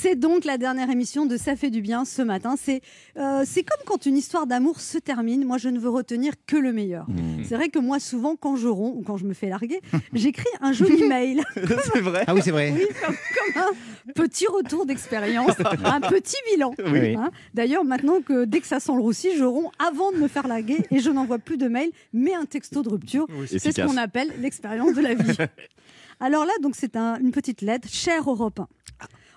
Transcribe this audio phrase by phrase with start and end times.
[0.00, 2.54] C'est donc la dernière émission de Ça fait du bien ce matin.
[2.60, 2.82] C'est
[3.16, 5.44] euh, c'est comme quand une histoire d'amour se termine.
[5.44, 7.08] Moi, je ne veux retenir que le meilleur.
[7.10, 7.42] Mmh.
[7.48, 9.80] C'est vrai que moi, souvent, quand je romps ou quand je me fais larguer,
[10.12, 11.42] j'écris un joli mail.
[11.92, 12.22] c'est vrai.
[12.28, 12.72] Ah oui, c'est vrai.
[12.76, 13.14] Oui, comme,
[13.54, 16.74] comme un petit retour d'expérience, un petit bilan.
[16.86, 17.14] Oui.
[17.16, 17.30] Hein.
[17.54, 20.46] D'ailleurs, maintenant que dès que ça sent le roussi, je romps avant de me faire
[20.46, 23.26] larguer et je n'envoie plus de mail, mais un texto de rupture.
[23.46, 25.36] c'est ce qu'on appelle l'expérience de la vie.
[26.20, 28.68] Alors là, donc c'est un- une petite lettre, cher Europe 1.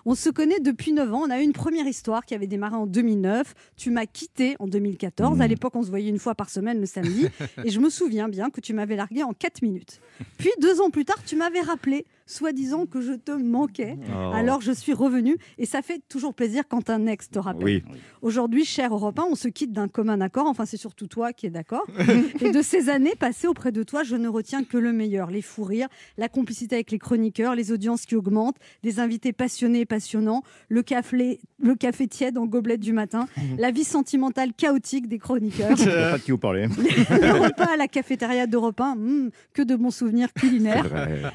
[0.06, 1.24] On se connaît depuis 9 ans.
[1.26, 3.54] On a eu une première histoire qui avait démarré en 2009.
[3.78, 5.42] Tu m'as quitté en 2014.
[5.42, 7.28] À l'époque, on se voyait une fois par semaine le samedi.
[7.64, 10.02] et je me souviens bien que tu m'avais largué en 4 minutes.
[10.38, 13.98] Puis, deux ans plus tard, tu m'avais rappelé, soi-disant que je te manquais.
[14.10, 14.32] Oh.
[14.34, 15.38] Alors, je suis revenue.
[15.58, 17.64] Et ça fait toujours plaisir quand un ex te rappelle.
[17.64, 17.84] Oui.
[18.22, 20.48] Aujourd'hui, cher Europe 1, on se quitte d'un commun accord.
[20.48, 21.86] Enfin, c'est surtout toi qui es d'accord.
[22.42, 25.30] Et de ces années passées auprès de toi, je ne retiens que le meilleur.
[25.30, 29.82] Les fous rires, la complicité avec les chroniqueurs, les audiences qui augmentent, des invités passionnés
[29.82, 33.28] et passionnants, le café, le café tiède en gobelet du matin,
[33.58, 35.76] la vie sentimentale chaotique des chroniqueurs.
[35.76, 36.68] Je sais pas de qui vous parlez.
[36.68, 40.88] le repas à la cafétéria d'Europe 1, hmm, que de bons souvenirs culinaires.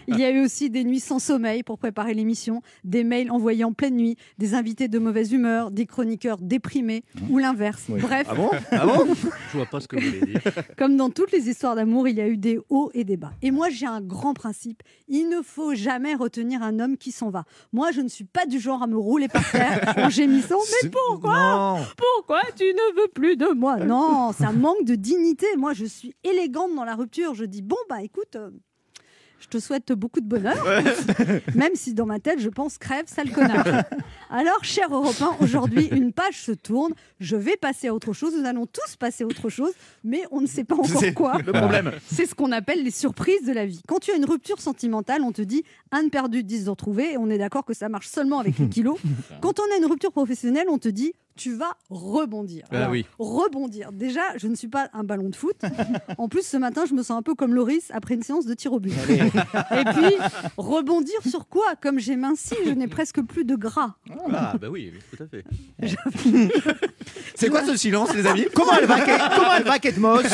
[0.08, 3.64] Il y a eu aussi des nuits sans sommeil pour préparer l'émission, des mails envoyés
[3.64, 7.84] en pleine nuit, des invités de mauvaise humeur, des chroniqueurs déprimés ou l'inverse.
[7.88, 8.00] Oui.
[8.00, 8.50] Bref, Ah bon?
[8.70, 9.06] Ah bon?
[9.52, 10.40] Je vois pas ce que vous voulez dire.
[10.78, 13.32] comme dans toutes les histoires d'amour, il y a eu des hauts et des bas.
[13.42, 14.82] Et moi, j'ai un grand principe.
[15.08, 17.44] Il ne faut jamais retenir un homme qui s'en va.
[17.72, 20.58] Moi, je ne suis pas du genre à me rouler par terre en gémissant.
[20.82, 21.76] Mais pourquoi?
[21.78, 21.84] Non.
[21.96, 23.76] pourquoi tu ne veux plus de moi?
[23.78, 25.46] Non, ça manque de dignité.
[25.56, 27.34] Moi, je suis élégante dans la rupture.
[27.34, 28.50] Je dis bon bah écoute, euh,
[29.40, 30.64] je te souhaite beaucoup de bonheur,
[31.54, 33.64] même si dans ma tête je pense crève, sale connard.
[34.30, 36.92] Alors, cher Européen, aujourd'hui une page se tourne.
[37.20, 38.34] Je vais passer à autre chose.
[38.36, 39.72] Nous allons tous passer à autre chose,
[40.04, 41.38] mais on ne sait pas encore C'est quoi.
[41.44, 41.92] le problème.
[42.06, 43.82] C'est ce qu'on appelle les surprises de la vie.
[43.86, 47.12] Quand tu as une rupture sentimentale, on te dit un de perdu, dix de retrouvé,
[47.12, 48.98] et on est d'accord que ça marche seulement avec les kilos.
[49.40, 52.64] Quand on a une rupture professionnelle, on te dit tu vas rebondir.
[52.70, 53.06] Ah Alors, oui.
[53.18, 53.92] Rebondir.
[53.92, 55.56] Déjà, je ne suis pas un ballon de foot.
[56.18, 58.54] En plus, ce matin, je me sens un peu comme Loris après une séance de
[58.54, 58.92] tir au but.
[59.10, 60.14] Et puis,
[60.56, 61.74] rebondir sur quoi?
[61.80, 63.94] Comme j'ai minci, je n'ai presque plus de gras.
[64.32, 65.44] Ah, bah oui, tout à fait.
[67.34, 68.46] C'est quoi ce silence, les amis?
[68.54, 70.24] Comment elle va, Comment elle va, Kate Moss?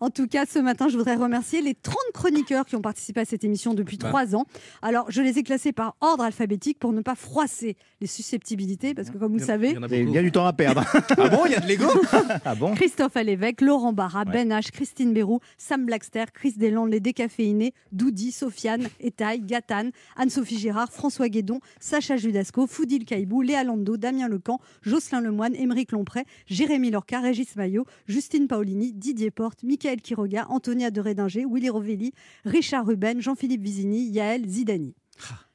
[0.00, 3.24] En tout cas, ce matin, je voudrais remercier les 30 chroniqueurs qui ont participé à
[3.24, 4.44] cette émission depuis trois ans.
[4.82, 9.08] Alors, je les ai classés par ordre alphabétique pour ne pas froisser les susceptibilités, parce
[9.08, 10.84] que comme vous le savez, Il y en a du temps à perdre.
[11.22, 11.86] Ah bon, il y a de l'ego
[12.44, 17.00] Ah bon Christophe Alévèque, Laurent Barra, Ben H, Christine Bérou, Sam Blackster, Chris Deslandes, les
[17.00, 23.96] décaféinés, Doudi, Sofiane, Etaille, Gatane, Anne-Sophie Girard, François Guédon, Sacha Judasco, Foudil Caïbou, Léa Lando,
[23.96, 30.00] Damien Lecan, Jocelyn Lemoine, Émeric Lompré, Jérémy Lorca, Régis Maillot, Justine Paolini, Didier Porte, Michael
[30.00, 32.09] Quiroga, Antonia de Rédinger, Willy Rovelli,
[32.44, 34.94] Richard Ruben, Jean-Philippe Vizini, Yael Zidani.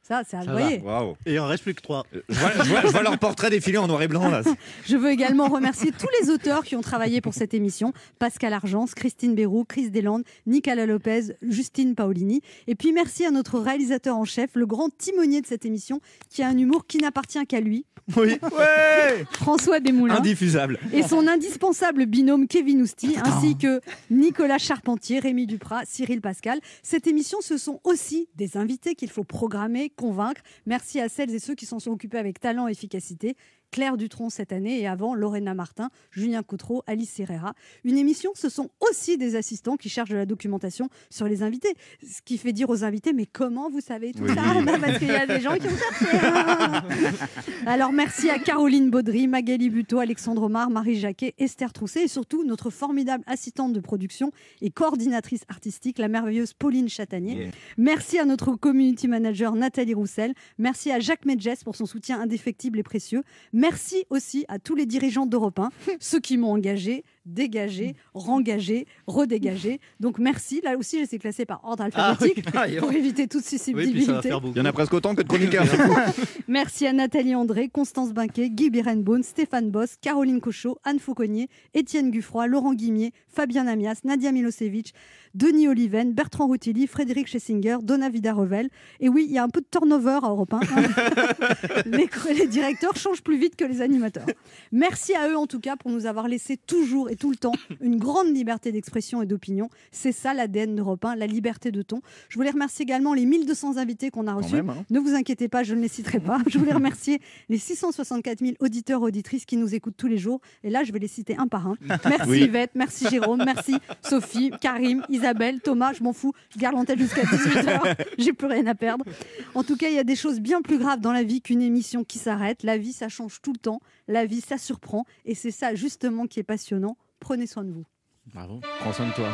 [0.08, 0.62] Ça, c'est à Ça vous va.
[0.62, 0.82] voyez.
[0.82, 1.16] Waouh.
[1.26, 2.04] Et il en reste plus que trois.
[2.30, 4.42] Je vois, je vois- je vois leur portrait défiler en noir et blanc là.
[4.86, 7.92] Je veux également remercier tous les auteurs qui ont travaillé pour cette émission.
[8.20, 12.42] Pascal Argence, Christine Bérou, Chris Deslandes, Nicolas Lopez, Justine Paolini.
[12.68, 16.44] Et puis merci à notre réalisateur en chef, le grand timonier de cette émission, qui
[16.44, 17.86] a un humour qui n'appartient qu'à lui,
[18.16, 18.38] Oui.
[18.44, 19.26] Ouais.
[19.32, 20.18] François Desmoulins.
[20.18, 20.78] Indiffusable.
[20.94, 26.60] Et son indispensable binôme Kevin Ousti, ainsi que Nicolas Charpentier, Rémi Duprat, Cyril Pascal.
[26.84, 30.42] Cette émission, ce sont aussi des invités qu'il faut programmer, convaincre.
[30.66, 33.36] Merci à celles et ceux qui s'en sont occupés avec talent et efficacité.
[33.72, 37.54] Claire Dutronc cette année et avant Lorena Martin, Julien Coutreau, Alice Herrera.
[37.84, 41.74] Une émission, ce sont aussi des assistants qui cherchent de la documentation sur les invités.
[42.02, 44.34] Ce qui fait dire aux invités, mais comment vous savez tout Oui.
[44.34, 46.18] ça Bah, Parce qu'il y a des gens qui ont cherché.
[46.24, 46.84] hein.
[47.66, 52.44] Alors merci à Caroline Baudry, Magali Buteau, Alexandre Omar, Marie Jacquet, Esther Trousset et surtout
[52.44, 54.32] notre formidable assistante de production
[54.62, 57.36] et coordinatrice artistique, la merveilleuse Pauline Chatanier.
[57.36, 57.52] Yeah.
[57.78, 60.34] Merci à notre community manager Nathalie Roussel.
[60.58, 63.24] Merci à Jacques Medges pour son soutien indéfectible et précieux.
[63.58, 65.70] Merci aussi à tous les dirigeants d'Europe 1,
[66.02, 69.80] ceux qui m'ont engagé, dégagé, rengagé, redégagé.
[70.00, 70.62] Donc merci.
[70.64, 72.78] Là aussi, je suis classée par ordre alphabétique Ah oui.
[72.78, 74.28] pour éviter toute Oui, puis ça va susceptibilité.
[74.28, 74.54] faire beaucoup.
[74.56, 75.66] Il y en a presque autant que de chroniqueurs.
[76.48, 82.12] Merci à Nathalie André, Constance Binquet, Guy Birenbaum, Stéphane Boss, Caroline Cochot, Anne Fauconnier, Étienne
[82.12, 84.94] Guffroy, Laurent Guimier, Fabien Amias, Nadia Milosevic,
[85.34, 88.70] Denis Oliven, Bertrand Routilly, Frédéric Schessinger, Donna Vida-Revel.
[89.00, 90.58] Et oui, il y a un peu de turnover à Europe 1.
[90.60, 90.62] hein.
[91.86, 94.26] les, les directeurs changent plus vite vite que les animateurs.
[94.72, 97.54] Merci à eux en tout cas pour nous avoir laissé toujours et tout le temps
[97.80, 99.70] une grande liberté d'expression et d'opinion.
[99.92, 102.02] C'est ça l'ADN d'Europe 1, la liberté de ton.
[102.28, 104.56] Je voulais remercier également les 1200 invités qu'on a reçus.
[104.56, 104.86] même, hein.
[104.90, 106.40] Ne vous inquiétez pas, je ne les citerai pas.
[106.48, 110.42] Je voulais remercier les 664 000 auditeurs auditrices qui nous écoutent tous les jours.
[110.64, 111.78] Et là, je vais les citer un par un.
[111.82, 112.42] Merci Oui.
[112.44, 115.94] Yvette, merci Jérôme, merci Sophie, Karim, Isabelle, Thomas.
[115.94, 117.96] Je m'en fous, je garde l'antenne jusqu'à 18h.
[118.18, 119.06] J'ai plus rien à perdre.
[119.54, 121.62] En tout cas, il y a des choses bien plus graves dans la vie qu'une
[121.62, 122.64] émission qui s'arrête.
[122.64, 123.80] La vie, ça change tout le temps.
[124.08, 125.06] La vie, ça surprend.
[125.26, 126.98] Et c'est ça justement qui est passionnant.
[127.20, 127.86] Prenez soin de vous.
[128.34, 128.60] Bravo.
[128.80, 129.28] Prends soin de toi.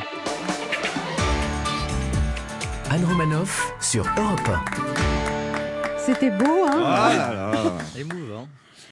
[2.90, 5.98] Anne Romanoff sur Europe 1.
[5.98, 6.84] C'était beau, hein?
[6.86, 7.54] Ah là là.
[7.98, 8.48] Émouvant.